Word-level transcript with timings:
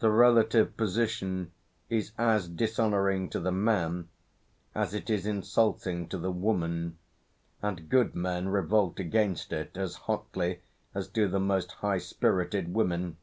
The 0.00 0.10
relative 0.10 0.76
position 0.76 1.50
is 1.88 2.12
as 2.18 2.50
dishonouring 2.50 3.30
to 3.30 3.40
the 3.40 3.50
man 3.50 4.10
as 4.74 4.92
it 4.92 5.08
is 5.08 5.24
insulting 5.24 6.06
to 6.10 6.18
the 6.18 6.30
woman, 6.30 6.98
and 7.62 7.88
good 7.88 8.14
men 8.14 8.50
revolt 8.50 9.00
against 9.00 9.54
it 9.54 9.74
as 9.78 9.94
hotly 10.04 10.60
as 10.94 11.08
do 11.08 11.28
the 11.28 11.40
most 11.40 11.72
high 11.80 11.96
spirited 11.96 12.74
women. 12.74 13.16